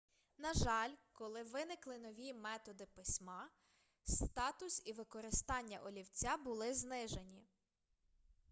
[0.37, 3.49] на жаль коли виникли нові методи письма
[4.03, 7.47] статус і використання олівця були знижені